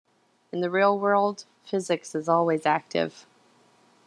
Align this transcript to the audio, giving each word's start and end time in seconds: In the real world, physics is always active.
In 0.51 0.61
the 0.61 0.71
real 0.71 0.97
world, 0.97 1.45
physics 1.63 2.15
is 2.15 2.27
always 2.27 2.65
active. 2.65 3.27